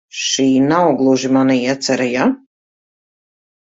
[0.19, 2.29] Šī nav gluži mana iecere, ja?